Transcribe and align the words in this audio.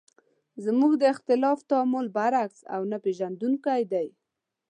زموږ 0.65 0.91
د 0.97 1.03
اختلاف 1.13 1.59
تعامل 1.69 2.05
برعکس 2.17 2.59
او 2.73 2.81
نه 2.91 2.97
پېژندونکی 3.03 3.81
دی. 3.91 4.07